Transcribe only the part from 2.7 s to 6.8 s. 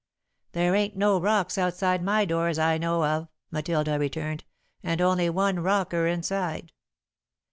know of," Matilda returned, "and only one rocker inside."